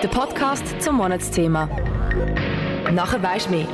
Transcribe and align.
Der 0.00 0.06
Podcast 0.06 0.80
zum 0.80 0.98
Monatsthema. 0.98 1.66
Nachher 2.92 3.20
weisst 3.20 3.50
mehr. 3.50 3.66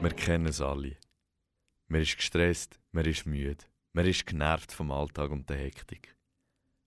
Wir 0.00 0.10
kennen 0.12 0.46
es 0.46 0.62
alle. 0.62 0.96
Man 1.88 2.00
ist 2.00 2.16
gestresst, 2.16 2.80
man 2.92 3.04
ist 3.04 3.26
müde, 3.26 3.66
man 3.92 4.06
ist 4.06 4.24
genervt 4.24 4.72
vom 4.72 4.90
Alltag 4.90 5.30
und 5.30 5.50
der 5.50 5.58
Hektik. 5.58 6.16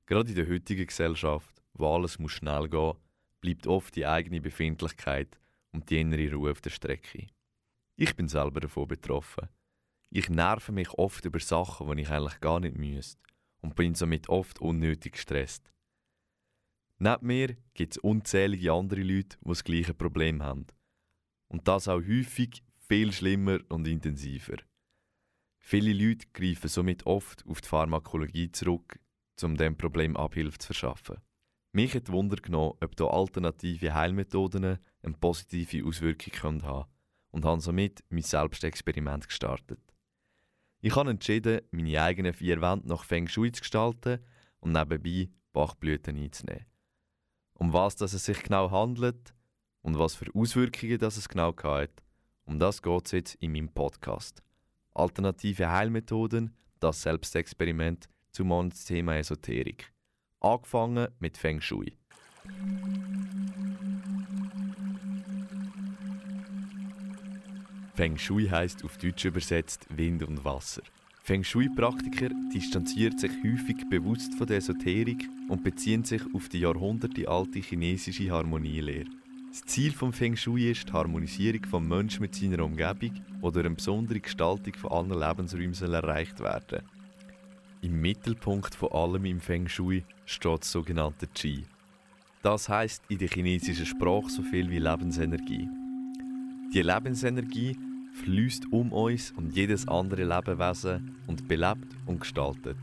Gerade 0.08 0.30
in 0.30 0.36
der 0.36 0.50
heutigen 0.50 0.88
Gesellschaft, 0.88 1.62
wo 1.76 1.94
alles 1.94 2.18
muss 2.18 2.32
schnell 2.32 2.68
gehen, 2.68 2.96
bleibt 3.42 3.68
oft 3.68 3.96
die 3.96 4.08
eigene 4.08 4.42
Befindlichkeit 4.42 5.40
und 5.74 5.92
die 5.92 6.02
innere 6.02 6.34
Ruhe 6.34 6.50
auf 6.50 6.62
der 6.62 6.72
Strecke. 6.72 7.28
Ich 7.98 8.16
bin 8.16 8.28
selber 8.28 8.62
davon 8.62 8.88
betroffen. 8.88 9.48
Ich 10.10 10.28
nerve 10.28 10.72
mich 10.72 10.90
oft 10.94 11.24
über 11.24 11.40
Sachen, 11.40 11.96
die 11.96 12.02
ich 12.02 12.10
eigentlich 12.10 12.40
gar 12.40 12.60
nicht 12.60 12.76
müsste 12.76 13.26
und 13.66 13.76
bin 13.76 13.96
somit 13.96 14.30
oft 14.30 14.62
unnötig 14.62 15.14
gestresst. 15.14 15.72
Neben 17.00 17.26
mir 17.26 17.58
gibt 17.74 17.94
es 17.94 17.98
unzählige 17.98 18.72
andere 18.72 19.02
Leute, 19.02 19.38
die 19.42 19.50
das 19.50 19.64
gleiche 19.64 19.96
Problem 19.96 20.44
haben. 20.44 20.68
Und 21.48 21.68
das 21.68 21.88
auch 21.88 22.02
häufig 22.02 22.64
viel 22.76 23.12
schlimmer 23.12 23.60
und 23.70 23.88
intensiver. 23.88 24.58
Viele 25.60 25.94
Leute 25.94 26.28
greifen 26.32 26.68
somit 26.68 27.08
oft 27.08 27.44
auf 27.48 27.60
die 27.62 27.68
Pharmakologie 27.68 28.52
zurück, 28.52 29.00
um 29.42 29.58
dem 29.58 29.76
Problem 29.76 30.16
Abhilfe 30.16 30.60
zu 30.60 30.68
verschaffen. 30.68 31.18
Mich 31.74 31.96
hat 31.96 32.12
Wunder 32.12 32.38
genommen, 32.38 32.78
ob 32.82 32.96
hier 32.98 33.12
alternative 33.12 33.96
Heilmethoden 33.96 34.78
eine 35.02 35.18
positive 35.20 35.86
Auswirkung 35.86 36.34
haben 36.34 36.62
können 36.62 36.86
und 37.32 37.46
habe 37.46 37.62
somit 37.62 38.04
mein 38.10 38.22
Selbstexperiment 38.22 39.28
gestartet. 39.28 39.95
Ich 40.86 40.96
habe 40.96 41.10
entschieden, 41.10 41.62
meine 41.72 42.00
eigenen 42.00 42.32
vier 42.32 42.62
Wände 42.62 42.88
nach 42.88 43.06
Feng 43.06 43.28
Shui 43.28 43.52
zu 43.52 43.62
gestalten 43.62 44.20
und 44.60 44.72
nebenbei 44.74 45.32
Bachblüten 45.52 46.16
einzunehmen. 46.16 46.68
Um 47.56 47.74
was 47.74 47.96
dass 47.96 48.14
es 48.14 48.26
sich 48.26 48.44
genau 48.44 48.70
handelt 48.70 49.34
und 49.82 49.98
was 49.98 50.14
für 50.14 50.28
Auswirkungen 50.36 51.00
das 51.00 51.18
es 51.18 51.28
genau 51.28 51.56
hat, 51.64 52.04
um 52.44 52.60
das 52.60 52.84
geht 52.84 53.06
es 53.08 53.12
jetzt 53.14 53.36
in 53.42 53.54
meinem 53.54 53.70
Podcast. 53.70 54.44
Alternative 54.94 55.72
Heilmethoden, 55.72 56.56
das 56.80 57.02
Selbstexperiment 57.02 58.08
zum 58.32 58.70
Thema 58.70 59.18
Esoterik. 59.18 59.92
Angefangen 60.40 61.08
mit 61.18 61.36
Feng 61.36 61.62
Shui. 61.62 61.98
Feng 67.96 68.18
Shui 68.18 68.50
heißt 68.50 68.84
auf 68.84 68.98
Deutsch 68.98 69.24
übersetzt 69.24 69.88
Wind 69.90 70.22
und 70.24 70.44
Wasser. 70.44 70.82
Feng 71.24 71.46
Shui-Praktiker 71.46 72.28
distanzieren 72.54 73.18
sich 73.18 73.32
häufig 73.42 73.78
bewusst 73.90 74.36
von 74.36 74.46
der 74.48 74.58
Esoterik 74.58 75.30
und 75.48 75.64
beziehen 75.64 76.04
sich 76.04 76.22
auf 76.34 76.50
die 76.50 76.60
jahrhundertealte 76.60 77.60
chinesische 77.60 78.30
Harmonielehre. 78.30 79.06
Das 79.50 79.62
Ziel 79.62 79.94
von 79.94 80.12
Feng 80.12 80.36
Shui 80.36 80.70
ist 80.70 80.90
die 80.90 80.92
Harmonisierung 80.92 81.64
vom 81.64 81.88
Menschen 81.88 82.24
mit 82.24 82.36
seiner 82.36 82.66
Umgebung, 82.66 83.14
die 83.14 83.42
durch 83.42 83.66
eine 83.66 83.76
besondere 83.76 84.20
Gestaltung 84.20 84.74
von 84.74 84.92
allen 84.92 85.18
Lebensräumen 85.18 85.94
erreicht 85.94 86.42
werden 86.42 86.82
Im 87.82 88.02
Mittelpunkt 88.02 88.76
von 88.76 88.92
allem 88.92 89.24
im 89.24 89.40
Feng 89.40 89.70
Shui 89.70 90.04
steht 90.26 90.60
das 90.64 90.72
sogenannte 90.74 91.28
Qi. 91.28 91.64
Das 92.44 92.68
heißt 92.68 93.04
in 93.08 93.20
der 93.20 93.30
chinesischen 93.30 93.86
Sprache 93.86 94.30
so 94.30 94.44
viel 94.44 94.70
wie 94.70 94.80
Lebensenergie. 94.80 95.70
Die 96.74 96.82
Lebensenergie 96.82 97.78
fließt 98.24 98.72
um 98.72 98.92
uns 98.92 99.32
und 99.32 99.56
jedes 99.56 99.88
andere 99.88 100.24
Lebewesen 100.24 101.16
und 101.28 101.48
belebt 101.48 101.96
und 102.06 102.22
gestaltet. 102.22 102.78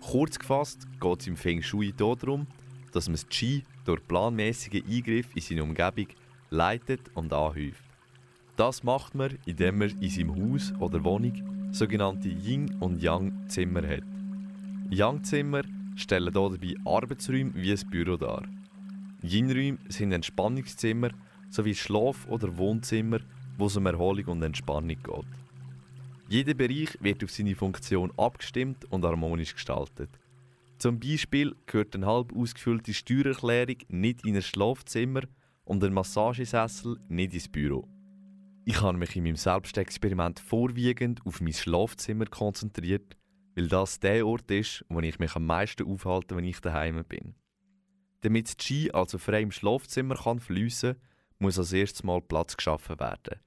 Kurz 0.00 0.38
gefasst 0.38 0.86
geht 1.00 1.20
es 1.20 1.26
im 1.26 1.36
Feng 1.36 1.62
Shui 1.62 1.92
darum, 1.96 2.46
dass 2.92 3.08
man 3.08 3.14
das 3.14 3.26
Qi 3.28 3.62
durch 3.84 4.06
planmäßige 4.06 4.82
Eingriff 4.88 5.34
in 5.34 5.42
seine 5.42 5.62
Umgebung 5.64 6.08
leitet 6.50 7.00
und 7.14 7.32
anhäuft. 7.32 7.82
Das 8.56 8.84
macht 8.84 9.14
man, 9.14 9.36
indem 9.46 9.78
man 9.78 9.90
in 10.00 10.10
seinem 10.10 10.34
Haus 10.36 10.72
oder 10.78 11.02
Wohnung 11.02 11.72
sogenannte 11.72 12.28
Yin- 12.28 12.76
und 12.80 13.02
Yang-Zimmer 13.02 13.82
hat. 13.88 14.04
Yang-Zimmer 14.90 15.62
stellen 15.96 16.32
dabei 16.32 16.74
Arbeitsräume 16.84 17.52
wie 17.54 17.72
ein 17.72 17.90
Büro 17.90 18.16
dar. 18.16 18.44
Yin-Räume 19.22 19.78
sind 19.88 20.12
Entspannungszimmer 20.12 21.10
sowie 21.50 21.74
Schlaf- 21.74 22.26
oder 22.28 22.56
Wohnzimmer, 22.56 23.20
wo 23.56 23.66
es 23.66 23.76
um 23.76 23.86
Erholung 23.86 24.26
und 24.26 24.42
Entspannung 24.42 24.88
geht. 24.88 25.26
Jeder 26.28 26.54
Bereich 26.54 26.96
wird 27.00 27.22
auf 27.22 27.30
seine 27.30 27.54
Funktion 27.54 28.12
abgestimmt 28.16 28.90
und 28.90 29.04
harmonisch 29.04 29.54
gestaltet. 29.54 30.10
Zum 30.78 30.98
Beispiel 30.98 31.54
gehört 31.66 31.94
eine 31.94 32.06
halb 32.06 32.34
ausgefüllte 32.34 32.92
Steuererklärung 32.92 33.76
nicht 33.88 34.26
in 34.26 34.36
ein 34.36 34.42
Schlafzimmer 34.42 35.22
und 35.64 35.84
ein 35.84 35.92
Massagesessel 35.92 36.98
nicht 37.08 37.34
ins 37.34 37.48
Büro. 37.48 37.88
Ich 38.64 38.80
habe 38.80 38.96
mich 38.96 39.14
in 39.14 39.24
meinem 39.24 39.36
Selbstexperiment 39.36 40.40
vorwiegend 40.40 41.24
auf 41.26 41.40
mein 41.40 41.52
Schlafzimmer 41.52 42.24
konzentriert, 42.24 43.16
weil 43.54 43.68
das 43.68 44.00
der 44.00 44.26
Ort 44.26 44.50
ist, 44.50 44.84
wo 44.88 45.00
ich 45.00 45.18
mich 45.18 45.36
am 45.36 45.46
meisten 45.46 45.86
aufhalte, 45.86 46.36
wenn 46.36 46.44
ich 46.44 46.60
daheim 46.60 47.04
bin. 47.04 47.34
Damit 48.22 48.48
das 48.48 48.56
Ski 48.58 48.90
also 48.90 49.18
frei 49.18 49.42
im 49.42 49.52
Schlafzimmer 49.52 50.16
kann 50.16 50.40
fliessen, 50.40 50.96
muss 51.38 51.58
als 51.58 51.72
erstes 51.72 52.02
Mal 52.02 52.20
Platz 52.20 52.56
geschaffen 52.56 52.98
werden. 52.98 53.40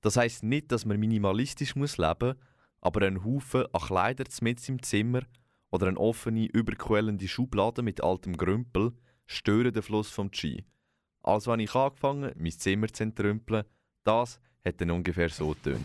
Das 0.00 0.16
heißt 0.16 0.44
nicht, 0.44 0.70
dass 0.70 0.84
man 0.84 1.00
minimalistisch 1.00 1.74
muss 1.76 1.98
leben, 1.98 2.34
aber 2.80 3.06
ein 3.06 3.24
Haufen 3.24 3.66
an 3.72 3.80
Kleider 3.80 4.24
mit 4.40 4.68
im 4.68 4.82
Zimmer 4.82 5.22
oder 5.70 5.88
eine 5.88 5.98
offene, 5.98 6.46
überquellende 6.46 7.28
Schublade 7.28 7.82
mit 7.82 8.02
altem 8.02 8.36
Grümpel 8.36 8.92
stören 9.26 9.72
den 9.72 9.82
Fluss 9.82 10.10
vom 10.10 10.32
Ski. 10.32 10.64
Also 11.22 11.52
habe 11.52 11.62
ich 11.62 11.74
angefangen, 11.74 12.32
mein 12.36 12.52
Zimmer 12.52 12.88
zu 12.88 13.02
entrümpeln. 13.02 13.64
Das 14.04 14.40
hat 14.64 14.80
dann 14.80 14.90
ungefähr 14.90 15.28
so 15.28 15.48
getönt. 15.50 15.84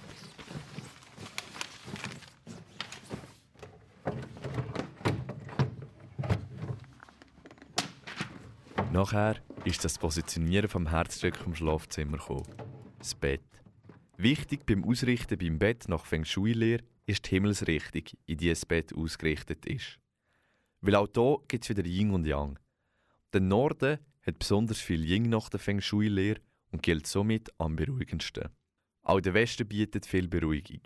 Nachher 8.94 9.43
ist 9.66 9.86
das 9.86 9.98
Positionieren 9.98 10.68
vom 10.68 10.90
Herzstück 10.90 11.38
vom 11.38 11.56
Schlafzimmer 11.56 12.18
gekommen. 12.18 12.44
Das 13.00 13.16
Bett. 13.16 13.42
Wichtig 14.18 14.66
beim 14.66 14.84
Ausrichten 14.84 15.38
beim 15.38 15.58
Bett 15.58 15.86
nach 15.88 16.06
Feng 16.06 16.26
Shui-Lehre 16.26 16.84
ist 17.06 17.26
die 17.26 17.30
Himmelsrichtung, 17.30 18.04
in 18.26 18.38
die 18.38 18.50
das 18.50 18.66
Bett 18.66 18.94
ausgerichtet 18.94 19.66
ist. 19.66 20.00
Weil 20.82 20.96
auch 20.96 21.08
hier 21.14 21.38
gibt 21.48 21.64
es 21.64 21.70
wieder 21.70 21.86
Yin 21.86 22.12
und 22.12 22.26
Yang. 22.26 22.60
Der 23.32 23.40
Norden 23.40 24.00
hat 24.26 24.40
besonders 24.40 24.80
viel 24.80 25.06
Yin 25.06 25.30
nach 25.30 25.48
der 25.48 25.62
Feng 25.62 25.80
Shui-Lehre 25.80 26.42
und 26.72 26.84
gilt 26.84 27.08
somit 27.08 27.50
am 27.58 27.78
beruhigendsten. 27.78 28.50
Auch 29.02 29.22
der 29.22 29.34
Westen 29.34 29.68
bietet 29.68 30.06
viel 30.06 30.28
Beruhigung. 30.28 30.82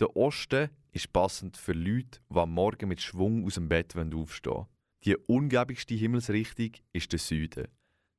Der 0.00 0.16
Osten 0.16 0.70
ist 0.90 1.12
passend 1.12 1.56
für 1.56 1.72
Leute, 1.72 2.20
die 2.28 2.36
am 2.36 2.52
Morgen 2.52 2.88
mit 2.88 3.00
Schwung 3.00 3.44
aus 3.44 3.54
dem 3.54 3.68
Bett 3.68 3.96
aufstehen 3.96 4.54
wollen. 4.54 4.66
Die 5.04 5.16
ungebigste 5.16 5.94
Himmelsrichtung 5.94 6.72
ist 6.92 7.12
der 7.12 7.20
Süden. 7.20 7.68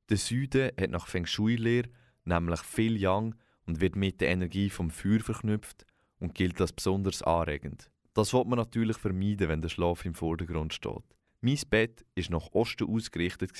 Der 0.09 0.17
Süden 0.17 0.71
hat 0.79 0.89
nach 0.89 1.07
Feng 1.07 1.25
Shui-Lehre 1.25 1.89
nämlich 2.25 2.61
viel 2.61 2.97
Yang 2.97 3.35
und 3.65 3.81
wird 3.81 3.95
mit 3.95 4.21
der 4.21 4.29
Energie 4.29 4.69
vom 4.69 4.89
Feuer 4.89 5.19
verknüpft 5.19 5.85
und 6.19 6.35
gilt 6.35 6.59
als 6.59 6.73
besonders 6.73 7.21
anregend. 7.21 7.89
Das 8.13 8.33
wird 8.33 8.47
man 8.47 8.59
natürlich 8.59 8.97
vermeiden, 8.97 9.49
wenn 9.49 9.61
der 9.61 9.69
Schlaf 9.69 10.05
im 10.05 10.13
Vordergrund 10.13 10.73
steht. 10.73 11.03
Mein 11.41 11.59
Bett 11.69 12.05
ist 12.15 12.29
nach 12.29 12.51
Osten 12.51 12.87
ausgerichtet 12.87 13.51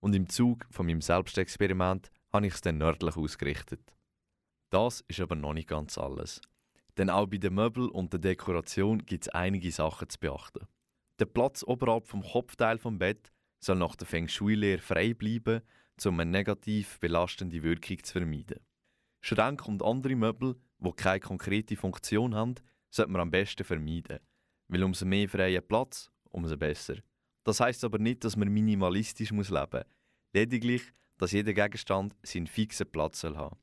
und 0.00 0.14
im 0.14 0.28
Zug 0.28 0.66
von 0.70 0.86
meinem 0.86 1.02
Selbstexperiment 1.02 2.10
habe 2.32 2.46
ich 2.46 2.54
es 2.54 2.60
dann 2.60 2.78
nördlich 2.78 3.16
ausgerichtet. 3.16 3.94
Das 4.70 5.02
ist 5.08 5.20
aber 5.20 5.34
noch 5.34 5.52
nicht 5.52 5.68
ganz 5.68 5.98
alles. 5.98 6.40
Denn 6.96 7.10
auch 7.10 7.26
bei 7.26 7.38
den 7.38 7.54
Möbeln 7.54 7.90
und 7.90 8.12
der 8.12 8.20
Dekoration 8.20 9.04
gibt 9.04 9.24
es 9.24 9.28
einige 9.30 9.70
Sachen 9.72 10.08
zu 10.08 10.18
beachten. 10.18 10.66
Der 11.18 11.26
Platz 11.26 11.64
oberhalb 11.64 12.06
vom 12.06 12.22
Kopfteil 12.22 12.78
vom 12.78 12.98
Bett 12.98 13.32
soll 13.60 13.76
nach 13.76 13.94
der 13.94 14.06
Feng 14.06 14.28
Shui-Lehre 14.28 14.80
frei 14.80 15.14
bleiben, 15.14 15.62
um 16.04 16.18
eine 16.18 16.30
negativ 16.30 16.98
belastende 16.98 17.62
Wirkung 17.62 18.02
zu 18.02 18.12
vermeiden. 18.12 18.60
Schränke 19.20 19.66
und 19.66 19.82
andere 19.82 20.16
Möbel, 20.16 20.56
die 20.78 20.92
keine 20.92 21.20
konkrete 21.20 21.76
Funktion 21.76 22.34
haben, 22.34 22.54
sollte 22.88 23.12
man 23.12 23.20
am 23.20 23.30
besten 23.30 23.64
vermeiden. 23.64 24.18
Weil 24.68 24.82
umso 24.82 25.04
mehr 25.04 25.28
freien 25.28 25.66
Platz, 25.66 26.10
umso 26.30 26.56
besser. 26.56 26.96
Das 27.44 27.60
heißt 27.60 27.84
aber 27.84 27.98
nicht, 27.98 28.24
dass 28.24 28.36
man 28.36 28.48
minimalistisch 28.48 29.32
muss 29.32 29.50
leben 29.50 29.68
muss. 29.72 29.84
Lediglich, 30.32 30.82
dass 31.18 31.32
jeder 31.32 31.52
Gegenstand 31.52 32.16
seinen 32.22 32.46
fixen 32.46 32.90
Platz 32.90 33.20
soll 33.20 33.36
haben. 33.36 33.58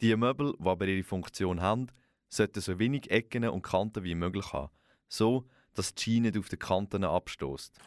Die 0.00 0.14
Möbel, 0.16 0.54
die 0.58 0.66
aber 0.66 0.86
ihre 0.86 1.04
Funktion 1.04 1.60
haben, 1.60 1.86
sollten 2.28 2.60
so 2.60 2.78
wenig 2.78 3.10
Ecken 3.10 3.48
und 3.48 3.62
Kanten 3.62 4.02
wie 4.02 4.14
möglich 4.14 4.52
haben. 4.52 4.72
So, 5.08 5.48
dass 5.78 5.94
die 5.94 6.02
Ski 6.02 6.20
nicht 6.20 6.36
auf 6.36 6.48
den 6.48 6.58
Kanten 6.58 7.04
abstoßt. 7.04 7.78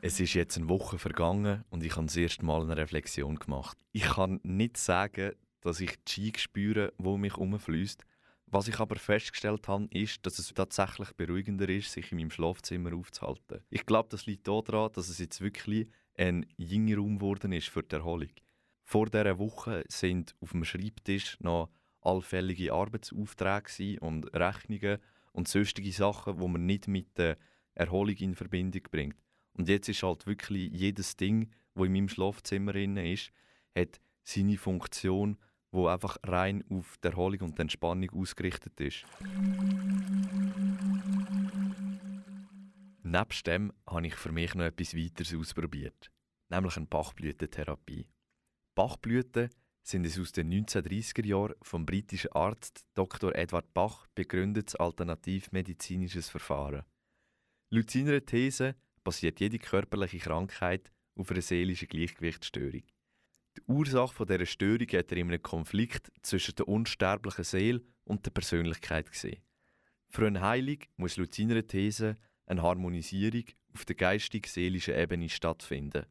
Es 0.00 0.20
ist 0.20 0.34
jetzt 0.34 0.56
eine 0.56 0.68
Woche 0.68 0.98
vergangen 0.98 1.64
und 1.70 1.82
ich 1.82 1.96
habe 1.96 2.06
das 2.06 2.16
erste 2.16 2.44
Mal 2.44 2.62
eine 2.62 2.76
Reflexion 2.76 3.36
gemacht. 3.36 3.76
Ich 3.92 4.04
kann 4.04 4.40
nicht 4.42 4.76
sagen, 4.76 5.32
dass 5.60 5.80
ich 5.80 5.96
die 6.04 6.10
Ski 6.12 6.32
spüre, 6.36 6.92
wo 6.98 7.16
mich 7.16 7.36
umfließt. 7.36 8.04
Was 8.46 8.68
ich 8.68 8.78
aber 8.78 8.96
festgestellt 8.96 9.68
habe, 9.68 9.88
ist, 9.90 10.24
dass 10.24 10.38
es 10.38 10.54
tatsächlich 10.54 11.12
beruhigender 11.12 11.68
ist, 11.68 11.92
sich 11.92 12.12
in 12.12 12.18
meinem 12.18 12.30
Schlafzimmer 12.30 12.94
aufzuhalten. 12.94 13.60
Ich 13.68 13.84
glaube, 13.84 14.08
das 14.10 14.24
liegt 14.24 14.48
daran, 14.48 14.90
dass 14.92 15.08
es 15.08 15.18
jetzt 15.18 15.40
wirklich 15.40 15.88
ein 16.16 16.46
Raum 16.58 17.18
geworden 17.18 17.52
ist 17.52 17.68
für 17.68 17.82
die 17.82 17.94
Erholung. 17.94 18.30
Vor 18.84 19.06
dieser 19.06 19.38
Woche 19.38 19.84
sind 19.88 20.34
auf 20.40 20.52
dem 20.52 20.64
Schreibtisch 20.64 21.38
noch 21.40 21.68
allfällige 22.08 22.72
Arbeitsaufträge 22.72 24.00
und 24.00 24.34
Rechnungen 24.34 24.98
und 25.32 25.48
sonstige 25.48 25.92
Sachen, 25.92 26.40
wo 26.40 26.48
man 26.48 26.66
nicht 26.66 26.88
mit 26.88 27.16
der 27.18 27.36
Erholung 27.74 28.16
in 28.16 28.34
Verbindung 28.34 28.82
bringt. 28.90 29.16
Und 29.52 29.68
jetzt 29.68 29.88
ist 29.88 30.02
halt 30.02 30.26
wirklich 30.26 30.70
jedes 30.72 31.16
Ding, 31.16 31.50
wo 31.74 31.84
in 31.84 31.92
meinem 31.92 32.08
Schlafzimmer 32.08 32.74
ist, 32.74 33.30
hat 33.74 34.00
seine 34.22 34.56
Funktion 34.56 35.38
wo 35.70 35.88
einfach 35.88 36.16
rein 36.24 36.64
auf 36.70 36.96
die 37.02 37.08
Erholung 37.08 37.40
und 37.40 37.58
Entspannung 37.58 38.10
ausgerichtet 38.10 38.80
ist. 38.80 39.04
Nebst 43.02 43.46
dem 43.46 43.72
habe 43.86 44.06
ich 44.06 44.14
für 44.14 44.32
mich 44.32 44.54
noch 44.54 44.64
etwas 44.64 44.94
weiteres 44.94 45.34
ausprobiert, 45.34 46.10
nämlich 46.48 46.76
eine 46.76 46.86
Bachblütentherapie. 46.86 48.06
Bachblüten 48.74 49.50
sind 49.88 50.04
ein 50.04 50.20
aus 50.20 50.32
den 50.32 50.52
1930er 50.52 51.26
Jahren 51.26 51.54
vom 51.62 51.86
britischen 51.86 52.32
Arzt 52.32 52.84
Dr. 52.94 53.34
Edward 53.34 53.72
Bach 53.72 54.06
begründetes 54.14 54.76
alternativmedizinisches 54.76 56.28
Verfahren. 56.28 56.82
Laut 57.70 57.90
seiner 57.90 58.24
These 58.24 58.74
basiert 59.02 59.40
jede 59.40 59.58
körperliche 59.58 60.18
Krankheit 60.18 60.90
auf 61.16 61.30
einer 61.30 61.40
seelischen 61.40 61.88
Gleichgewichtsstörung. 61.88 62.82
Die 63.56 63.62
Ursache 63.66 64.26
dieser 64.26 64.46
Störung 64.46 64.88
hat 64.88 65.10
er 65.10 65.16
in 65.16 65.28
einem 65.28 65.42
Konflikt 65.42 66.12
zwischen 66.22 66.54
der 66.56 66.68
unsterblichen 66.68 67.44
Seele 67.44 67.82
und 68.04 68.26
der 68.26 68.30
Persönlichkeit 68.30 69.10
gesehen. 69.10 69.42
Für 70.10 70.26
eine 70.26 70.42
Heilung 70.42 70.78
muss 70.96 71.16
laut 71.16 71.34
seiner 71.34 71.66
These 71.66 72.16
eine 72.46 72.62
Harmonisierung 72.62 73.44
auf 73.74 73.86
der 73.86 73.96
geistig-seelischen 73.96 74.94
Ebene 74.94 75.28
stattfinden. 75.28 76.06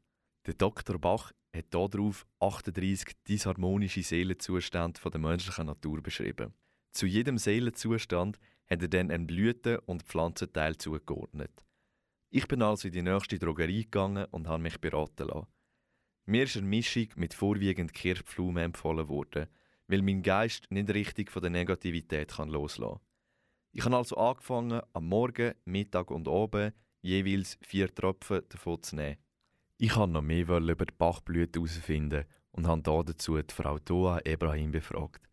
Der 0.48 0.54
Dr. 0.56 1.00
Bach 1.00 1.32
hat 1.56 1.74
darauf 1.74 2.26
38 2.40 3.16
disharmonische 3.28 4.04
Seelenzustände 4.04 5.00
der 5.10 5.20
menschlichen 5.20 5.66
Natur 5.66 6.02
beschrieben. 6.02 6.54
Zu 6.92 7.06
jedem 7.06 7.38
Seelenzustand 7.38 8.40
hat 8.70 8.82
er 8.82 8.88
dann 8.88 9.12
einen 9.12 9.28
Blüten- 9.28 9.80
und 9.86 10.04
Pflanzenteil 10.04 10.78
zugeordnet. 10.78 11.66
Ich 12.30 12.48
bin 12.48 12.62
also 12.62 12.88
in 12.88 12.94
die 12.94 13.02
nächste 13.02 13.40
Drogerie 13.40 13.84
gegangen 13.84 14.26
und 14.32 14.48
habe 14.48 14.64
mich 14.64 14.80
beraten 14.82 15.28
lassen. 15.28 15.48
Mir 16.26 16.44
ist 16.44 16.58
eine 16.58 16.68
Mischung 16.68 17.08
mit 17.16 17.34
vorwiegend 17.34 17.94
Kirschpflaumen 17.94 18.66
empfohlen 18.66 19.08
worden, 19.08 19.48
weil 19.88 20.02
mein 20.02 20.22
Geist 20.22 20.70
nicht 20.70 20.90
richtig 20.90 21.32
von 21.32 21.42
der 21.42 21.52
Negativität 21.52 22.34
kann 22.34 22.50
loslassen 22.50 22.96
kann. 22.96 23.08
Ich 23.72 23.86
habe 23.86 23.96
also 23.96 24.18
angefangen, 24.18 24.82
am 24.92 25.08
Morgen, 25.08 25.54
Mittag 25.66 26.12
und 26.12 26.28
Abend 26.28 26.74
jeweils 27.02 27.58
vier 27.62 27.94
Tropfen 27.94 28.42
davon 28.50 28.84
zu 28.84 28.96
nehmen. 28.96 29.18
Ich 29.80 29.96
wollte 29.96 30.14
noch 30.14 30.24
mehr 30.24 30.42
über 30.42 30.60
die 30.60 30.94
Bachblüte 30.98 31.60
herausfinden 31.60 32.26
und 32.52 32.66
habe 32.66 32.82
dazu 33.06 33.40
die 33.40 33.54
Frau 33.54 33.78
Toa 33.78 34.20
Ebrahim 34.26 34.72
befragt. 34.72 35.30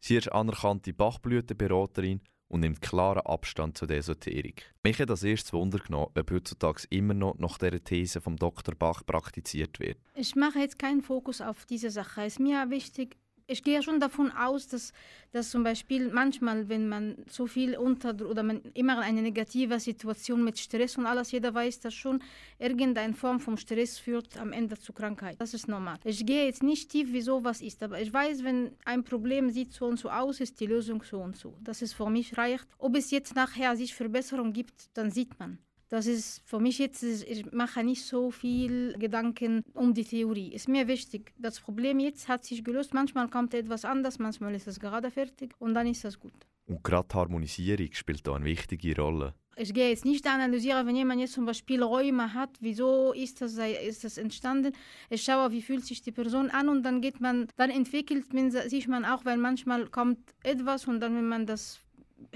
Sie 0.00 0.16
ist 0.16 0.32
anerkannte 0.32 0.92
Bachblütenberaterin 0.92 2.20
und 2.48 2.60
nimmt 2.60 2.82
klaren 2.82 3.24
Abstand 3.24 3.78
zu 3.78 3.86
der 3.86 3.98
Esoterik. 3.98 4.74
Mich 4.82 4.98
hat 5.00 5.10
als 5.10 5.22
erstes 5.22 5.52
Wunder 5.52 5.78
genommen, 5.78 6.10
ob 6.18 6.30
heutzutage 6.30 6.88
immer 6.90 7.14
noch 7.14 7.38
nach 7.38 7.56
dieser 7.56 7.82
These 7.82 8.20
vom 8.20 8.36
Dr. 8.36 8.74
Bach 8.74 9.06
praktiziert 9.06 9.78
wird. 9.78 9.98
Ich 10.14 10.34
mache 10.34 10.58
jetzt 10.58 10.78
keinen 10.80 11.00
Fokus 11.00 11.40
auf 11.40 11.64
diese 11.64 11.90
Sache. 11.90 12.22
Es 12.22 12.34
ist 12.34 12.40
mir 12.40 12.68
wichtig, 12.70 13.16
ich 13.46 13.62
gehe 13.62 13.82
schon 13.82 14.00
davon 14.00 14.30
aus, 14.32 14.68
dass, 14.68 14.92
dass 15.32 15.50
zum 15.50 15.64
Beispiel 15.64 16.10
manchmal, 16.10 16.68
wenn 16.68 16.88
man 16.88 17.16
so 17.28 17.46
viel 17.46 17.76
unter 17.76 18.14
oder 18.26 18.42
man 18.42 18.62
immer 18.74 18.98
eine 19.00 19.22
negative 19.22 19.78
Situation 19.80 20.44
mit 20.44 20.58
Stress 20.58 20.96
und 20.96 21.06
alles, 21.06 21.32
jeder 21.32 21.52
weiß 21.52 21.80
dass 21.80 21.94
schon, 21.94 22.22
irgendeine 22.58 23.14
Form 23.14 23.40
von 23.40 23.56
Stress 23.56 23.98
führt 23.98 24.36
am 24.38 24.52
Ende 24.52 24.78
zu 24.78 24.92
Krankheit. 24.92 25.40
Das 25.40 25.54
ist 25.54 25.68
normal. 25.68 25.98
Ich 26.04 26.24
gehe 26.24 26.46
jetzt 26.46 26.62
nicht 26.62 26.90
tief, 26.90 27.08
wieso 27.10 27.44
was 27.44 27.60
ist, 27.60 27.82
aber 27.82 28.00
ich 28.00 28.12
weiß, 28.12 28.44
wenn 28.44 28.72
ein 28.84 29.04
Problem 29.04 29.50
sieht 29.50 29.72
so 29.72 29.86
und 29.86 29.98
so 29.98 30.10
aus, 30.10 30.40
ist 30.40 30.60
die 30.60 30.66
Lösung 30.66 31.02
so 31.02 31.20
und 31.20 31.36
so. 31.36 31.54
Das 31.62 31.82
ist 31.82 31.92
für 31.92 32.08
mich 32.08 32.36
reicht. 32.36 32.66
Ob 32.78 32.96
es 32.96 33.10
jetzt 33.10 33.34
nachher 33.34 33.76
sich 33.76 33.94
Verbesserung 33.94 34.52
gibt, 34.52 34.88
dann 34.94 35.10
sieht 35.10 35.38
man. 35.38 35.58
Das 35.94 36.06
ist 36.06 36.42
für 36.44 36.58
mich 36.58 36.80
jetzt, 36.80 37.04
ich 37.04 37.52
mache 37.52 37.84
nicht 37.84 38.02
so 38.02 38.32
viel 38.32 38.94
Gedanken 38.98 39.62
um 39.74 39.94
die 39.94 40.02
Theorie. 40.04 40.48
Ist 40.48 40.66
mir 40.66 40.88
wichtig. 40.88 41.32
Das 41.38 41.60
Problem 41.60 42.00
jetzt 42.00 42.26
hat 42.26 42.44
sich 42.44 42.64
gelöst. 42.64 42.94
Manchmal 42.94 43.28
kommt 43.28 43.54
etwas 43.54 43.84
anders, 43.84 44.18
manchmal 44.18 44.56
ist 44.56 44.66
es 44.66 44.80
gerade 44.80 45.12
fertig 45.12 45.54
und 45.60 45.74
dann 45.74 45.86
ist 45.86 46.02
das 46.02 46.18
gut. 46.18 46.34
Und 46.66 46.82
gerade 46.82 47.06
die 47.08 47.14
Harmonisierung 47.14 47.92
spielt 47.92 48.26
da 48.26 48.34
eine 48.34 48.44
wichtige 48.44 48.96
Rolle. 48.96 49.34
Ich 49.54 49.72
gehe 49.72 49.88
jetzt 49.88 50.04
nicht 50.04 50.26
analysieren, 50.26 50.84
wenn 50.84 50.96
jemand 50.96 51.20
jetzt 51.20 51.34
zum 51.34 51.46
Beispiel 51.46 51.80
Räume 51.80 52.34
hat, 52.34 52.50
wieso 52.58 53.12
ist 53.12 53.40
das, 53.40 53.56
ist 53.56 54.02
das 54.02 54.18
entstanden. 54.18 54.72
Ich 55.10 55.22
schaue, 55.22 55.52
wie 55.52 55.62
fühlt 55.62 55.84
sich 55.84 56.02
die 56.02 56.10
Person 56.10 56.50
an 56.50 56.68
und 56.68 56.82
dann 56.82 57.02
geht 57.02 57.20
man, 57.20 57.46
dann 57.54 57.70
entwickelt 57.70 58.34
man 58.34 58.50
sich 58.50 58.88
man 58.88 59.04
auch, 59.04 59.24
weil 59.24 59.36
manchmal 59.36 59.86
kommt 59.86 60.18
etwas 60.42 60.88
und 60.88 60.98
dann, 60.98 61.14
wenn 61.14 61.28
man 61.28 61.46
das 61.46 61.78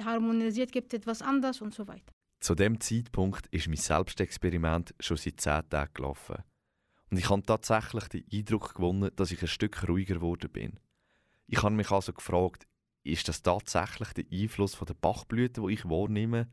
harmonisiert, 0.01 0.71
gibt 0.71 0.95
etwas 0.95 1.23
anders 1.23 1.61
und 1.61 1.75
so 1.75 1.89
weiter. 1.89 2.13
Zu 2.41 2.55
dem 2.55 2.81
Zeitpunkt 2.81 3.47
ist 3.49 3.67
mein 3.67 3.77
Selbstexperiment 3.77 4.95
schon 5.01 5.17
seit 5.17 5.41
zehn 5.41 5.69
Tagen 5.69 5.95
gelaufen. 5.95 6.37
Und 7.11 7.17
ich 7.17 7.31
habe 7.31 7.43
tatsächlich 7.43 8.05
den 8.09 8.25
Eindruck 8.33 8.75
gewonnen, 8.75 9.11
dass 9.17 9.33
ich 9.33 9.43
ein 9.43 9.49
Stück 9.49 9.89
ruhiger 9.89 10.15
geworden 10.15 10.51
bin. 10.51 10.79
Ich 11.47 11.63
habe 11.63 11.75
mich 11.75 11.91
also 11.91 12.13
gefragt, 12.13 12.67
ist 13.03 13.29
das 13.29 13.43
tatsächlich 13.43 14.13
der 14.13 14.25
Einfluss 14.31 14.75
von 14.75 14.87
der 14.87 14.95
Bachblüte, 14.95 15.63
wo 15.63 15.69
ich 15.69 15.85
wahrnehme, 15.89 16.49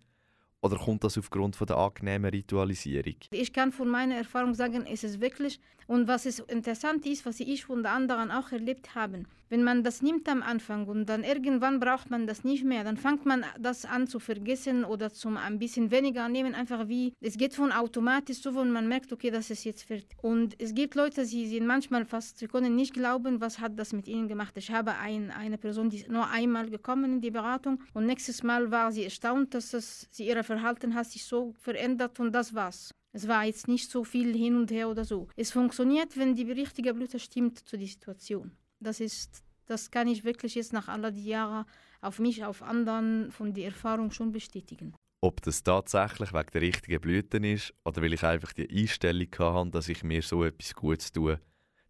oder 0.62 0.78
kommt 0.78 1.04
das 1.04 1.18
aufgrund 1.18 1.56
von 1.56 1.68
der 1.68 1.78
angenehmen 1.78 2.32
Ritualisierung? 2.32 3.18
Ich 3.30 3.54
kann 3.54 3.72
von 3.72 3.88
meiner 3.88 4.16
Erfahrung 4.16 4.56
sagen, 4.56 4.88
es 4.88 5.04
ist 5.04 5.22
wirklich, 5.22 5.60
und 5.86 6.08
was 6.08 6.26
es 6.26 6.40
interessant 6.40 7.06
ist, 7.06 7.26
was 7.26 7.40
ich 7.40 7.66
von 7.66 7.80
den 7.80 7.86
anderen 7.86 8.32
auch 8.32 8.52
erlebt 8.52 8.96
habe, 8.96 9.24
wenn 9.50 9.64
man 9.64 9.84
das 9.84 10.02
nimmt 10.02 10.28
am 10.28 10.42
Anfang 10.42 10.88
und 10.88 11.08
dann 11.08 11.24
irgendwann 11.24 11.80
braucht 11.80 12.10
man 12.10 12.28
das 12.28 12.44
nicht 12.44 12.64
mehr, 12.64 12.84
dann 12.84 12.98
fängt 12.98 13.26
man 13.26 13.46
das 13.60 13.86
an 13.86 14.08
zu 14.08 14.20
vergessen 14.20 14.86
oder 14.86 15.12
zum 15.12 15.38
ein 15.38 15.60
bisschen 15.60 15.92
weniger 15.92 16.28
nehmen, 16.30 16.56
einfach 16.56 16.88
wie, 16.88 17.14
es 17.22 17.38
geht 17.38 17.54
von 17.54 17.72
automatisch 17.72 18.42
so, 18.42 18.50
und 18.50 18.72
man 18.72 18.88
merkt, 18.88 19.12
okay, 19.12 19.32
das 19.32 19.50
ist 19.50 19.64
jetzt 19.64 19.84
fertig. 19.84 20.18
Und 20.22 20.56
es 20.60 20.74
gibt 20.74 20.96
Leute, 20.96 21.26
sie 21.26 21.48
sind 21.48 21.66
manchmal 21.66 22.06
fast, 22.06 22.38
sie 22.40 22.48
können 22.48 22.76
nicht 22.76 22.94
glauben, 22.94 23.42
was 23.42 23.60
hat 23.60 23.78
das 23.78 23.94
mit 23.94 24.08
ihnen 24.08 24.28
gemacht. 24.28 24.56
Ich 24.58 24.72
habe 24.72 24.96
ein, 24.96 25.32
eine 25.32 25.58
Person, 25.58 25.90
die 25.90 25.98
ist 25.98 26.10
nur 26.10 26.30
einmal 26.30 26.70
gekommen 26.70 27.14
in 27.16 27.22
die 27.22 27.32
Beratung 27.32 27.82
und 27.94 28.06
nächstes 28.06 28.44
Mal 28.44 28.72
war 28.72 28.92
sie 28.92 29.04
erstaunt, 29.04 29.54
dass 29.54 29.74
es, 29.74 30.08
sie 30.12 30.28
ihre 30.28 30.44
Verhalten 30.44 30.94
hat 30.96 31.08
sich 31.08 31.26
so 31.26 31.54
verändert 31.60 32.20
und 32.20 32.34
das 32.34 32.54
war's. 32.54 32.92
Es 33.16 33.30
war 33.30 33.46
jetzt 33.46 33.70
nicht 33.70 33.90
so 33.90 34.04
viel 34.04 34.36
hin 34.36 34.58
und 34.58 34.72
her 34.72 34.90
oder 34.90 35.06
so. 35.06 35.30
Es 35.38 35.52
funktioniert, 35.52 36.18
wenn 36.18 36.36
die 36.36 36.52
richtige 36.52 36.94
Blüte 36.94 37.18
stimmt 37.18 37.60
zu 37.60 37.78
der 37.78 37.88
Situation. 37.88 38.52
Das 38.80 39.00
ist, 39.00 39.44
das 39.66 39.92
kann 39.92 40.08
ich 40.08 40.24
wirklich 40.24 40.56
jetzt 40.56 40.74
nach 40.74 40.88
all 40.88 41.12
die 41.12 41.26
Jahre 41.26 41.66
auf 42.02 42.20
mich, 42.20 42.44
auf 42.44 42.62
anderen 42.62 43.32
von 43.32 43.54
der 43.54 43.66
Erfahrung 43.66 44.12
schon 44.12 44.32
bestätigen. 44.32 44.94
Ob 45.22 45.42
das 45.42 45.64
tatsächlich 45.64 46.34
wegen 46.34 46.52
der 46.54 46.62
richtigen 46.62 47.02
Blüten 47.02 47.44
ist 47.44 47.74
oder 47.84 48.02
weil 48.02 48.14
ich 48.14 48.24
einfach 48.24 48.54
die 48.54 48.70
Einstellung 48.70 49.28
hatte, 49.40 49.72
dass 49.72 49.90
ich 49.90 50.04
mir 50.04 50.22
so 50.22 50.44
etwas 50.44 50.76
Gutes 50.76 51.12
tue, 51.12 51.40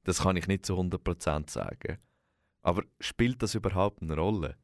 das 0.04 0.22
kann 0.22 0.38
ich 0.38 0.48
nicht 0.48 0.66
zu 0.66 0.80
100% 0.80 1.50
sagen. 1.50 1.98
Aber 2.62 2.84
spielt 3.00 3.42
das 3.44 3.56
überhaupt 3.56 4.02
eine 4.02 4.16
Rolle? 4.16 4.58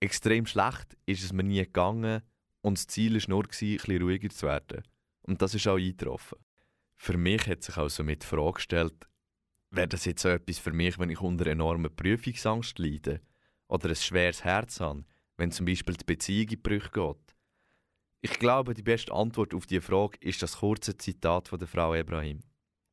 Extrem 0.00 0.46
schlecht 0.46 0.96
ist 1.06 1.22
es 1.22 1.32
mir 1.32 1.44
nie 1.44 1.62
gegangen 1.62 2.22
und 2.62 2.78
das 2.78 2.86
Ziel 2.86 3.14
war 3.14 3.28
nur, 3.28 3.44
ein 3.44 3.48
bisschen 3.48 4.02
ruhiger 4.02 4.30
zu 4.30 4.46
werden. 4.46 4.82
Und 5.22 5.42
das 5.42 5.54
ist 5.54 5.68
auch 5.68 5.76
eingetroffen. 5.76 6.38
Für 6.96 7.16
mich 7.16 7.46
hat 7.46 7.62
sich 7.62 7.76
also 7.76 8.02
mit 8.02 8.22
die 8.22 8.26
Frage 8.26 8.54
gestellt, 8.54 9.08
wäre 9.70 9.88
das 9.88 10.04
jetzt 10.04 10.22
so 10.22 10.28
etwas 10.28 10.58
für 10.58 10.72
mich, 10.72 10.98
wenn 10.98 11.10
ich 11.10 11.20
unter 11.20 11.46
enormer 11.46 11.88
Prüfungsangst 11.88 12.78
leide 12.78 13.20
oder 13.68 13.88
ein 13.88 13.96
schweres 13.96 14.44
Herz 14.44 14.80
habe, 14.80 15.04
wenn 15.36 15.52
zum 15.52 15.66
Beispiel 15.66 15.94
die 15.94 16.04
Beziehung 16.04 16.48
in 16.48 16.62
Brüche 16.62 16.90
geht? 16.90 17.36
Ich 18.20 18.38
glaube, 18.38 18.74
die 18.74 18.82
beste 18.82 19.12
Antwort 19.12 19.54
auf 19.54 19.66
diese 19.66 19.80
Frage 19.80 20.18
ist 20.20 20.42
das 20.42 20.58
kurze 20.58 20.96
Zitat 20.96 21.48
von 21.48 21.58
der 21.58 21.68
Frau 21.68 21.94
Ebrahim. 21.94 22.40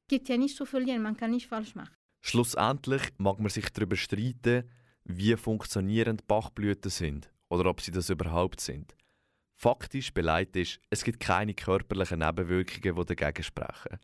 Es 0.03 0.09
gibt 0.09 0.29
ja 0.29 0.37
nicht 0.37 0.55
zu 0.55 0.65
verlieren, 0.65 1.01
man 1.01 1.17
kann 1.17 1.31
nicht 1.31 1.47
falsch 1.47 1.73
machen. 1.73 1.95
Schlussendlich 2.21 3.01
mag 3.17 3.39
man 3.39 3.49
sich 3.49 3.69
darüber 3.71 3.95
streiten, 3.95 4.69
wie 5.03 5.35
funktionierend 5.35 6.27
Bachblüten 6.27 6.91
sind 6.91 7.31
oder 7.49 7.69
ob 7.69 7.81
sie 7.81 7.91
das 7.91 8.09
überhaupt 8.09 8.59
sind. 8.59 8.95
Faktisch 9.55 10.13
beleidigt 10.13 10.55
ist, 10.55 10.79
es 10.89 11.03
gibt 11.03 11.19
keine 11.19 11.53
körperlichen 11.53 12.19
Nebenwirkungen, 12.19 12.95
die 12.95 13.15
dagegen 13.15 13.43
sprechen. 13.43 13.99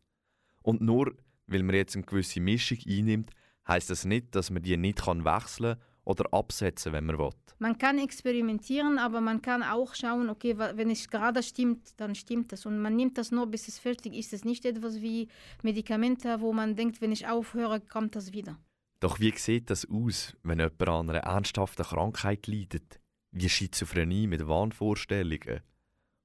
Und 0.62 0.82
nur 0.82 1.16
weil 1.48 1.64
man 1.64 1.76
jetzt 1.76 1.96
eine 1.96 2.06
gewisse 2.06 2.40
Mischung 2.40 2.78
einnimmt, 2.88 3.32
heißt 3.68 3.90
das 3.90 4.06
nicht, 4.06 4.36
dass 4.36 4.50
man 4.50 4.64
die 4.64 4.78
nicht 4.78 5.06
wechseln 5.06 5.76
kann 5.76 5.82
oder 6.04 6.34
absetzen, 6.34 6.94
wenn 6.94 7.06
man 7.06 7.20
will. 7.20 7.30
Man 7.60 7.78
kann 7.78 8.00
experimentieren, 8.00 8.98
aber 8.98 9.22
man 9.22 9.42
kann 9.42 9.62
auch 9.62 9.94
schauen, 9.94 10.30
okay, 10.30 10.58
wenn 10.58 10.90
es 10.90 11.08
gerade 11.08 11.44
stimmt, 11.44 12.00
dann 12.00 12.16
stimmt 12.16 12.52
es. 12.54 12.66
Und 12.66 12.80
man 12.80 12.96
nimmt 12.96 13.20
das 13.20 13.32
nur, 13.32 13.46
bis 13.46 13.68
es 13.68 13.78
fertig 13.78 14.16
ist. 14.16 14.28
Es 14.28 14.34
ist 14.34 14.46
nicht 14.46 14.66
etwas 14.66 15.02
wie 15.02 15.28
Medikamente, 15.62 16.42
wo 16.42 16.54
man 16.54 16.76
denkt, 16.76 17.02
wenn 17.02 17.12
ich 17.12 17.28
aufhöre, 17.28 17.80
kommt 17.80 18.16
das 18.16 18.34
wieder. 18.34 18.58
Doch 19.00 19.20
wie 19.20 19.32
sieht 19.38 19.70
das 19.70 19.88
aus, 19.90 20.36
wenn 20.42 20.60
jemand 20.60 20.82
an 20.88 21.10
einer 21.10 21.20
ernsthaften 21.20 21.86
Krankheit 21.86 22.48
leidet? 22.48 23.02
wie 23.32 23.50
Schizophrenie 23.50 24.28
mit 24.28 24.48
Wahnvorstellungen 24.48 25.62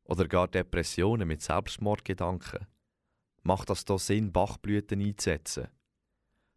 oder 0.04 0.28
gar 0.28 0.48
Depressionen 0.48 1.26
mit 1.26 1.40
Selbstmordgedanken. 1.42 2.66
Macht 3.46 3.70
das 3.70 3.84
hier 3.86 3.96
Sinn, 4.00 4.32
Bachblüten 4.32 5.00
einzusetzen? 5.00 5.68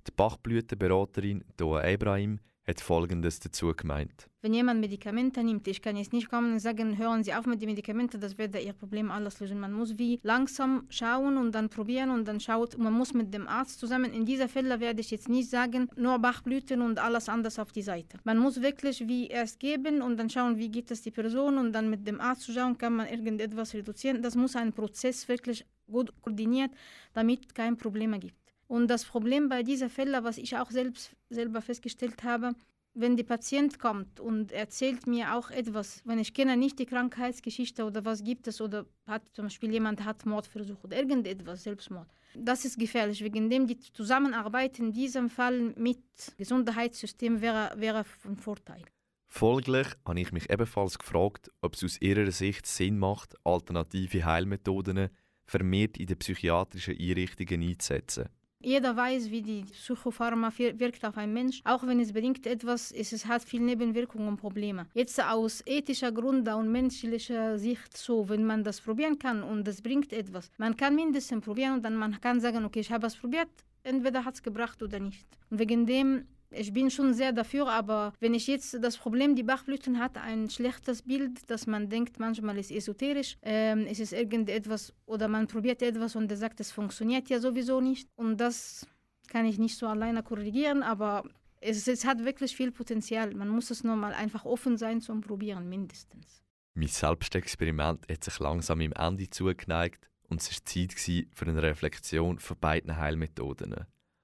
Die 0.08 0.12
Bachblütenberaterin 0.12 1.46
Doa 1.56 1.88
Ibrahim 1.88 2.40
hat 2.70 2.82
Folgendes 2.82 3.40
dazu 3.40 3.74
gemeint. 3.76 4.30
Wenn 4.42 4.54
jemand 4.54 4.80
Medikamente 4.80 5.44
nimmt, 5.44 5.68
ich 5.68 5.82
kann 5.82 5.98
jetzt 5.98 6.14
nicht 6.14 6.30
kommen 6.30 6.54
und 6.54 6.60
sagen, 6.60 6.98
hören 6.98 7.24
Sie 7.24 7.34
auf 7.34 7.46
mit 7.46 7.62
den 7.62 7.70
Medikamenten, 7.70 8.22
das 8.22 8.38
wird 8.38 8.56
Ihr 8.56 8.74
Problem 8.74 9.12
alles 9.12 9.40
lösen. 9.40 9.60
Man 9.60 9.74
muss 9.74 9.98
wie 9.98 10.20
langsam 10.24 10.86
schauen 10.90 11.38
und 11.38 11.54
dann 11.54 11.70
probieren 11.70 12.12
und 12.12 12.26
dann 12.26 12.40
schaut, 12.40 12.78
man 12.78 12.94
muss 12.94 13.14
mit 13.14 13.34
dem 13.34 13.48
Arzt 13.48 13.80
zusammen. 13.80 14.14
In 14.14 14.26
dieser 14.26 14.48
Fälle 14.48 14.80
werde 14.80 15.02
ich 15.02 15.12
jetzt 15.12 15.28
nicht 15.28 15.50
sagen, 15.50 15.90
nur 15.98 16.20
Bachblüten 16.20 16.82
und 16.82 17.00
alles 17.00 17.28
anders 17.28 17.60
auf 17.60 17.72
die 17.72 17.82
Seite. 17.82 18.18
Man 18.24 18.38
muss 18.38 18.62
wirklich 18.62 19.06
wie 19.08 19.28
erst 19.28 19.60
geben 19.60 20.02
und 20.02 20.18
dann 20.18 20.30
schauen, 20.30 20.58
wie 20.58 20.70
geht 20.70 20.92
es 20.92 21.02
die 21.02 21.12
Person 21.12 21.58
und 21.58 21.74
dann 21.74 21.90
mit 21.90 22.08
dem 22.08 22.22
Arzt 22.22 22.50
schauen, 22.54 22.78
kann 22.78 22.96
man 22.96 23.08
irgendetwas 23.08 23.74
reduzieren. 23.74 24.22
Das 24.22 24.36
muss 24.36 24.56
ein 24.56 24.72
Prozess 24.72 25.28
wirklich 25.28 25.66
gut 25.92 26.14
koordiniert, 26.22 26.72
damit 27.14 27.54
kein 27.54 27.76
Probleme 27.76 28.20
gibt. 28.20 28.49
Und 28.70 28.88
das 28.88 29.04
Problem 29.04 29.50
bei 29.50 29.64
dieser 29.64 29.90
Fälle, 29.90 30.24
was 30.24 30.38
ich 30.38 30.56
auch 30.56 30.70
selbst 30.70 31.16
selber 31.32 31.60
festgestellt 31.60 32.24
habe, 32.24 32.54
wenn 32.94 33.18
der 33.18 33.24
Patient 33.24 33.80
kommt 33.80 34.20
und 34.20 34.52
erzählt 34.52 35.08
mir 35.08 35.36
auch 35.36 35.50
etwas, 35.50 36.04
wenn 36.06 36.20
ich 36.20 36.36
kenne 36.36 36.56
nicht 36.56 36.78
die 36.78 36.86
Krankheitsgeschichte 36.86 37.84
oder 37.84 38.06
was 38.06 38.24
gibt 38.24 38.48
es 38.48 38.62
oder 38.62 38.86
hat 39.08 39.28
zum 39.34 39.46
Beispiel 39.46 39.72
jemand 39.72 40.06
hat 40.06 40.24
Mordversuch 40.28 40.84
oder 40.84 40.98
irgendetwas, 40.98 41.64
Selbstmord. 41.64 42.08
Das 42.36 42.64
ist 42.64 42.78
gefährlich, 42.78 43.24
wegen 43.24 43.50
dem 43.50 43.66
die 43.66 43.80
Zusammenarbeit 43.80 44.78
in 44.78 44.94
diesem 44.94 45.32
Fall 45.32 45.74
mit 45.76 46.04
Gesundheitssystem 46.38 47.42
wäre, 47.42 47.74
wäre 47.76 48.04
von 48.04 48.38
Vorteil. 48.38 48.84
Folglich 49.28 49.88
habe 50.06 50.20
ich 50.20 50.32
mich 50.32 50.48
ebenfalls 50.48 51.00
gefragt, 51.00 51.50
ob 51.62 51.74
es 51.74 51.84
aus 51.84 52.00
ihrer 52.02 52.30
Sicht 52.32 52.68
Sinn 52.68 53.00
macht, 53.00 53.36
alternative 53.44 54.26
Heilmethoden 54.26 55.10
vermehrt 55.46 55.98
in 55.98 56.06
den 56.06 56.20
psychiatrischen 56.20 56.96
Einrichtungen 57.00 57.64
einzusetzen. 57.64 58.30
Jeder 58.62 58.94
weiß, 58.94 59.32
wie 59.32 59.42
die 59.42 59.64
Psychopharma 59.64 60.52
wirkt 60.58 61.06
auf 61.06 61.18
einen 61.18 61.32
Mensch. 61.32 61.62
Auch 61.64 61.88
wenn 61.88 62.02
es 62.02 62.12
bedingt 62.12 62.46
etwas 62.46 62.92
ist, 62.92 63.14
es 63.14 63.26
hat 63.26 63.42
viele 63.42 63.64
Nebenwirkungen 63.64 64.28
und 64.28 64.36
Probleme. 64.36 64.86
Jetzt 64.94 65.24
aus 65.24 65.64
ethischer 65.66 66.12
Grund 66.12 66.46
und 66.50 66.70
menschlicher 66.70 67.58
Sicht 67.58 67.96
so, 67.96 68.28
wenn 68.28 68.46
man 68.46 68.66
das 68.66 68.82
probieren 68.82 69.18
kann 69.18 69.44
und 69.44 69.66
das 69.66 69.82
bringt 69.82 70.12
etwas. 70.12 70.52
Man 70.58 70.76
kann 70.76 70.94
mindestens 70.94 71.46
probieren 71.46 71.76
und 71.76 71.86
dann 71.86 71.96
man 71.96 72.20
kann 72.20 72.42
sagen, 72.42 72.66
okay, 72.66 72.82
ich 72.82 72.92
habe 72.92 73.08
es 73.08 73.16
probiert, 73.16 73.48
entweder 73.84 74.26
hat 74.26 74.34
es 74.34 74.44
gebracht 74.44 74.84
oder 74.84 75.00
nicht. 75.00 75.26
Und 75.50 75.60
wegen 75.60 75.86
dem 75.86 76.26
ich 76.52 76.74
bin 76.74 76.90
schon 76.90 77.14
sehr 77.14 77.32
dafür, 77.32 77.68
aber 77.68 78.14
wenn 78.20 78.34
ich 78.34 78.48
jetzt 78.48 78.78
das 78.82 78.98
Problem, 78.98 79.36
die 79.36 79.44
Bachblüten 79.44 80.00
hat 80.00 80.18
ein 80.18 80.50
schlechtes 80.50 81.04
Bild, 81.04 81.50
dass 81.50 81.68
man 81.68 81.90
denkt, 81.90 82.20
manchmal 82.20 82.58
ist 82.58 82.72
esoterisch, 82.72 83.38
ähm, 83.42 83.86
es 83.88 84.00
ist 84.00 84.14
irgendetwas 84.14 84.94
oder 85.06 85.28
man 85.28 85.48
probiert 85.48 85.82
etwas 85.82 86.16
und 86.16 86.28
der 86.30 86.38
sagt, 86.38 86.60
es 86.60 86.72
funktioniert 86.72 87.30
ja 87.30 87.40
sowieso 87.40 87.82
nicht. 87.82 88.10
Und 88.16 88.38
das 88.38 88.88
kann 89.28 89.46
ich 89.46 89.60
nicht 89.60 89.78
so 89.78 89.88
alleine 89.88 90.24
korrigieren, 90.24 90.82
aber 90.82 91.24
es, 91.62 91.88
es 91.88 92.06
hat 92.06 92.24
wirklich 92.26 92.56
viel 92.56 92.72
Potenzial. 92.72 93.34
Man 93.36 93.50
muss 93.50 93.70
es 93.70 93.84
nur 93.84 93.96
mal 93.96 94.14
einfach 94.14 94.46
offen 94.46 94.78
sein 94.78 95.02
zum 95.02 95.22
Probieren, 95.22 95.70
mindestens. 95.70 96.44
Mein 96.74 96.88
Selbstexperiment 96.88 98.10
hat 98.10 98.24
sich 98.24 98.40
langsam 98.40 98.82
im 98.82 98.94
Ende 98.94 99.30
zugeneigt 99.30 100.10
und 100.30 100.42
es 100.42 100.50
war 100.50 100.66
Zeit 100.66 100.94
für 101.34 101.46
eine 101.46 101.62
Reflexion 101.62 102.40
von 102.40 102.58
beiden 102.60 102.96
Heilmethoden. 102.98 103.76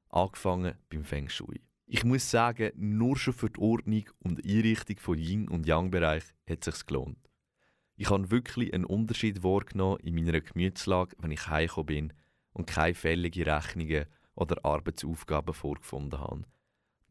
Angefangen 0.10 0.75
beim 0.89 1.03
Feng 1.03 1.29
Shui. 1.29 1.62
Ich 1.88 2.04
muss 2.04 2.32
sagen, 2.32 2.72
nur 2.75 3.15
schon 3.15 3.34
für 3.34 3.50
die 3.50 3.60
Ordnung 3.60 4.06
und 4.24 4.44
Einrichtung 4.44 4.98
von 4.98 5.20
Yin- 5.20 5.48
und 5.48 5.68
Yang-Bereich 5.68 6.24
hat 6.50 6.68
es 6.68 6.77
sich 6.77 6.86
gelohnt. 6.88 7.30
Ich 7.96 8.10
habe 8.10 8.32
wirklich 8.32 8.74
einen 8.74 8.86
Unterschied 8.86 9.44
wahrgenommen 9.44 10.00
in 10.00 10.15
meiner 10.15 10.42
Gemütslage, 10.42 11.15
wenn 11.20 11.30
ich 11.32 11.48
heimgekommen 11.48 11.86
bin 11.86 12.13
und 12.54 12.65
keine 12.65 12.96
fälligen 12.96 13.48
Rechnungen 13.48 14.08
oder 14.34 14.65
Arbeitsaufgaben 14.65 15.54
vorgefunden 15.54 16.20
habe. 16.20 16.46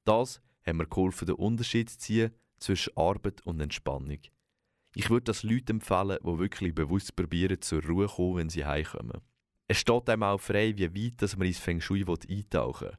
Das 0.04 0.42
hat 0.66 0.74
mir 0.74 0.86
geholfen, 0.86 1.26
den 1.26 1.36
Unterschied 1.36 1.90
zu 1.90 1.98
ziehen 1.98 2.30
zwischen 2.58 2.96
Arbeit 2.96 3.46
und 3.46 3.60
Entspannung. 3.60 4.18
Ich 4.96 5.08
würde 5.08 5.24
das 5.24 5.44
Leuten 5.44 5.76
empfehlen, 5.76 6.18
die 6.20 6.38
wirklich 6.38 6.74
bewusst 6.74 7.14
probieren, 7.14 7.60
zur 7.60 7.84
Ruhe 7.84 8.08
zu 8.08 8.16
kommen, 8.16 8.36
wenn 8.38 8.50
sie 8.50 8.64
heimkommen. 8.64 9.20
Es 9.68 9.78
steht 9.78 10.08
einem 10.10 10.24
auch 10.24 10.40
frei, 10.40 10.74
wie 10.76 11.12
weit 11.12 11.38
man 11.38 11.46
ins 11.46 11.58
Feng 11.58 11.80
Shui 11.80 12.04
eintauchen 12.04 12.88
will. 12.88 12.98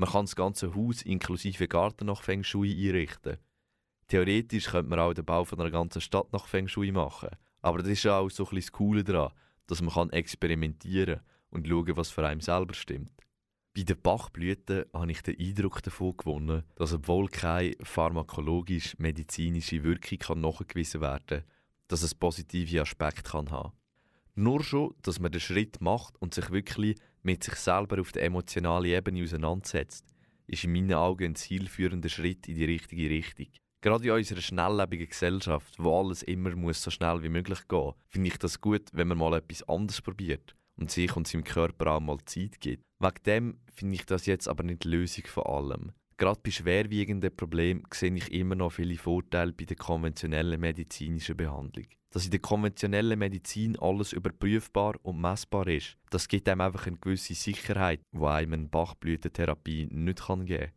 Man 0.00 0.08
kann 0.08 0.24
das 0.24 0.34
ganze 0.34 0.74
Haus 0.74 1.02
inklusive 1.02 1.68
Garten 1.68 2.06
nach 2.06 2.22
Feng 2.22 2.42
Shui 2.42 2.72
einrichten. 2.72 3.36
Theoretisch 4.08 4.68
könnte 4.68 4.88
man 4.88 4.98
auch 4.98 5.12
den 5.12 5.26
Bau 5.26 5.44
von 5.44 5.60
einer 5.60 5.70
ganzen 5.70 6.00
Stadt 6.00 6.32
nach 6.32 6.46
Feng 6.46 6.68
Shui 6.68 6.90
machen. 6.90 7.28
Aber 7.60 7.80
das 7.80 7.88
ist 7.88 8.06
auch 8.06 8.30
so 8.30 8.48
ein 8.48 8.56
das 8.56 8.72
Coole 8.72 9.04
daran, 9.04 9.34
dass 9.66 9.82
man 9.82 10.08
experimentieren 10.08 11.16
kann 11.16 11.24
und 11.50 11.68
schauen, 11.68 11.98
was 11.98 12.08
für 12.08 12.26
einen 12.26 12.40
selber 12.40 12.72
stimmt. 12.72 13.12
Bei 13.76 13.82
den 13.82 14.00
Bachblüten 14.00 14.86
habe 14.94 15.12
ich 15.12 15.20
den 15.20 15.38
Eindruck 15.38 15.82
davon 15.82 16.16
gewonnen, 16.16 16.62
dass 16.76 16.94
obwohl 16.94 17.28
keine 17.28 17.76
pharmakologisch-medizinische 17.82 19.84
Wirkung 19.84 20.18
kann 20.18 20.40
nachgewiesen 20.40 21.02
werden 21.02 21.26
kann, 21.26 21.44
dass 21.88 22.02
es 22.02 22.14
positive 22.14 22.80
Aspekte 22.80 23.32
kann 23.32 23.50
haben 23.50 23.74
Nur 24.34 24.64
schon, 24.64 24.94
dass 25.02 25.20
man 25.20 25.30
den 25.30 25.42
Schritt 25.42 25.82
macht 25.82 26.16
und 26.22 26.32
sich 26.32 26.50
wirklich 26.50 26.96
mit 27.22 27.44
sich 27.44 27.54
selber 27.54 28.00
auf 28.00 28.12
der 28.12 28.24
emotionalen 28.24 28.90
Ebene 28.90 29.22
auseinandersetzt, 29.22 30.06
ist 30.46 30.64
in 30.64 30.72
meinen 30.72 30.94
Augen 30.94 31.24
ein 31.24 31.34
zielführender 31.34 32.08
Schritt 32.08 32.48
in 32.48 32.56
die 32.56 32.64
richtige 32.64 33.10
Richtung. 33.10 33.46
Gerade 33.82 34.04
in 34.04 34.10
unserer 34.10 34.40
schnelllebigen 34.40 35.08
Gesellschaft, 35.08 35.74
wo 35.78 35.98
alles 35.98 36.22
immer 36.22 36.54
muss 36.54 36.82
so 36.82 36.90
schnell 36.90 37.22
wie 37.22 37.28
möglich 37.28 37.66
gehen, 37.68 37.94
finde 38.08 38.28
ich 38.28 38.38
das 38.38 38.60
gut, 38.60 38.88
wenn 38.92 39.08
man 39.08 39.18
mal 39.18 39.38
etwas 39.38 39.66
anderes 39.68 40.02
probiert 40.02 40.54
und 40.76 40.90
sich 40.90 41.14
und 41.16 41.26
seinem 41.26 41.44
Körper 41.44 41.92
auch 41.92 42.00
mal 42.00 42.18
Zeit 42.24 42.60
gibt. 42.60 42.82
Wegen 42.98 43.22
dem 43.24 43.60
finde 43.72 43.94
ich 43.94 44.04
das 44.04 44.26
jetzt 44.26 44.48
aber 44.48 44.64
nicht 44.64 44.84
die 44.84 44.88
Lösung 44.88 45.24
von 45.26 45.44
allem. 45.44 45.92
Gerade 46.20 46.40
bei 46.44 46.50
schwerwiegenden 46.50 47.34
Problemen 47.34 47.82
sehe 47.94 48.14
ich 48.14 48.30
immer 48.30 48.54
noch 48.54 48.72
viele 48.72 48.98
Vorteile 48.98 49.54
bei 49.54 49.64
der 49.64 49.76
konventionellen 49.76 50.60
medizinischen 50.60 51.36
Behandlung 51.36 51.86
dass 52.10 52.24
in 52.24 52.32
der 52.32 52.40
konventionellen 52.40 53.18
Medizin 53.18 53.78
alles 53.78 54.12
überprüfbar 54.12 54.96
und 55.02 55.20
messbar 55.20 55.68
ist. 55.68 55.96
Das 56.10 56.26
gibt 56.26 56.48
einem 56.48 56.60
einfach 56.60 56.86
eine 56.88 56.96
gewisse 56.96 57.34
Sicherheit, 57.34 58.00
die 58.12 58.18
einem 58.18 58.52
eine 58.52 58.68
Bachblütentherapie 58.68 59.86
nicht 59.92 60.26
geben 60.26 60.46
kann. 60.46 60.72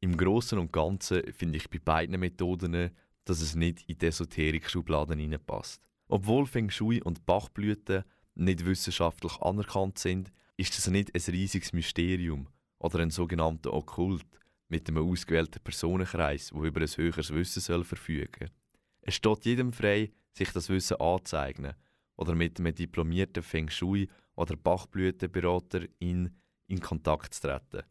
Im 0.00 0.16
Großen 0.16 0.58
und 0.58 0.72
Ganzen 0.72 1.22
finde 1.34 1.58
ich 1.58 1.68
bei 1.68 1.78
beiden 1.78 2.18
Methoden, 2.18 2.90
dass 3.26 3.42
es 3.42 3.54
nicht 3.56 3.82
in 3.90 3.98
die 3.98 4.06
Esoterik-Schubladen 4.06 5.18
hineinpasst. 5.18 5.82
Obwohl 6.08 6.46
Feng 6.46 6.70
Shui 6.70 7.02
und 7.02 7.26
Bachblüten 7.26 8.04
nicht 8.34 8.64
wissenschaftlich 8.64 9.36
anerkannt 9.42 9.98
sind, 9.98 10.32
ist 10.56 10.78
das 10.78 10.88
nicht 10.88 11.14
ein 11.14 11.34
riesiges 11.34 11.74
Mysterium 11.74 12.48
oder 12.78 13.00
ein 13.00 13.10
sogenannter 13.10 13.74
Okkult 13.74 14.24
mit 14.68 14.88
einem 14.88 15.08
ausgewählten 15.10 15.62
Personenkreis, 15.62 16.52
wo 16.52 16.64
über 16.64 16.80
ein 16.80 16.88
höheres 16.88 17.32
Wissen 17.32 17.60
soll 17.60 17.84
verfügen. 17.84 18.50
Es 19.00 19.14
steht 19.14 19.44
jedem 19.44 19.72
frei, 19.72 20.10
sich 20.32 20.52
das 20.52 20.68
Wissen 20.68 21.00
anzueignen 21.00 21.74
oder 22.16 22.34
mit 22.34 22.58
einem 22.58 22.74
diplomierten 22.74 23.42
Feng 23.42 23.70
Shui 23.70 24.08
oder 24.36 24.56
Bachblütenberater 24.56 25.82
in, 25.98 26.30
in 26.66 26.80
Kontakt 26.80 27.34
zu 27.34 27.42
treten. 27.42 27.82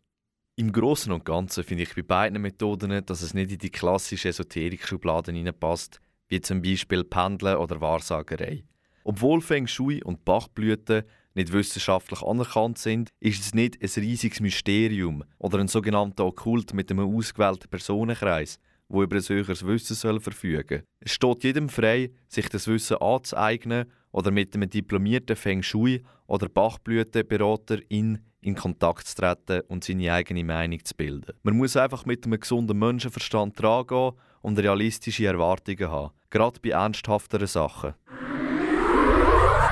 Im 0.55 0.71
Großen 0.71 1.11
und 1.11 1.25
Ganzen 1.25 1.63
finde 1.63 1.83
ich 1.83 1.95
bei 1.95 2.01
beiden 2.01 2.41
Methoden, 2.41 3.05
dass 3.05 3.21
es 3.21 3.33
nicht 3.33 3.51
in 3.51 3.59
die 3.59 3.69
klassische 3.69 4.29
Esoterik-Schublade 4.29 5.31
hineinpasst, 5.31 5.99
wie 6.29 6.41
zum 6.41 6.61
Beispiel 6.61 7.03
Pendeln 7.03 7.57
oder 7.57 7.79
Wahrsagerei. 7.79 8.63
Obwohl 9.03 9.41
Feng 9.41 9.67
Shui 9.67 10.03
und 10.03 10.25
Bachblüten 10.25 11.03
nicht 11.37 11.53
wissenschaftlich 11.53 12.21
anerkannt 12.21 12.77
sind, 12.77 13.09
ist 13.19 13.41
es 13.41 13.53
nicht 13.53 13.81
ein 13.81 14.03
riesiges 14.03 14.41
Mysterium 14.41 15.23
oder 15.37 15.59
ein 15.59 15.67
sogenannter 15.67 16.25
Okkult 16.25 16.73
mit 16.73 16.91
einem 16.91 17.15
ausgewählten 17.15 17.69
Personenkreis, 17.69 18.59
wo 18.89 19.03
über 19.03 19.17
ein 19.17 19.21
höheres 19.21 19.65
Wissen 19.65 19.95
soll 19.95 20.19
verfügen 20.19 20.83
Es 20.99 21.11
steht 21.11 21.43
jedem 21.43 21.69
frei, 21.69 22.11
sich 22.27 22.49
das 22.49 22.67
Wissen 22.67 22.97
anzueignen 22.97 23.85
oder 24.11 24.31
mit 24.31 24.55
einem 24.55 24.69
diplomierten 24.69 25.35
Feng 25.35 25.61
Shui 25.61 26.03
oder 26.25 26.49
Bachblütenberater 26.49 27.79
in, 27.89 28.19
in 28.41 28.55
Kontakt 28.55 29.07
zu 29.07 29.15
treten 29.15 29.61
und 29.67 29.83
seine 29.83 30.11
eigene 30.13 30.43
Meinung 30.43 30.83
zu 30.83 30.95
bilden. 30.95 31.35
Man 31.43 31.57
muss 31.57 31.77
einfach 31.77 32.05
mit 32.05 32.25
einem 32.25 32.39
gesunden 32.39 32.79
Menschenverstand 32.79 33.61
drangehen 33.61 34.13
und 34.41 34.57
realistische 34.57 35.27
Erwartungen 35.27 35.89
haben, 35.89 36.13
gerade 36.29 36.59
bei 36.61 36.69
ernsthafteren 36.69 37.47
Sachen. 37.47 37.93